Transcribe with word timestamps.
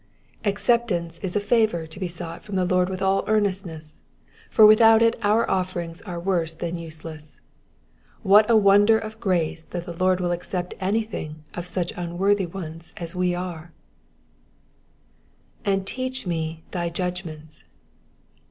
Acceptance 0.43 1.19
is 1.19 1.35
a 1.35 1.39
favour 1.39 1.85
to 1.85 1.99
be 1.99 2.07
sought 2.07 2.43
from 2.43 2.55
the 2.55 2.65
Lord 2.65 2.89
with 2.89 3.03
all 3.03 3.23
earnestness, 3.27 3.99
for 4.49 4.65
without 4.65 5.03
it 5.03 5.15
our 5.21 5.47
offerings 5.47 6.01
are 6.01 6.19
worse 6.19 6.55
than 6.55 6.79
useless. 6.79 7.39
What 8.23 8.49
a 8.49 8.57
wonder 8.57 8.97
of 8.97 9.19
grace 9.19 9.61
that 9.69 9.85
the 9.85 9.93
Lord 9.93 10.19
will 10.19 10.31
accept 10.31 10.73
anything 10.79 11.43
of 11.53 11.67
such 11.67 11.93
unworthy 11.95 12.47
ones 12.47 12.93
as 12.97 13.13
we 13.13 13.35
are 13.35 13.73
I 15.67 15.69
^^Aiid 15.75 15.85
teach 15.85 16.25
me 16.25 16.63
thy 16.71 16.89
judgments.'' 16.89 17.63